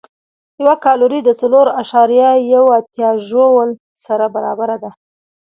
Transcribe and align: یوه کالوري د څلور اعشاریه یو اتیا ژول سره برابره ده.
یوه 0.61 0.75
کالوري 0.85 1.19
د 1.23 1.29
څلور 1.41 1.65
اعشاریه 1.79 2.31
یو 2.53 2.63
اتیا 2.79 3.09
ژول 3.29 3.69
سره 4.05 4.25
برابره 4.35 4.77
ده. 4.83 4.91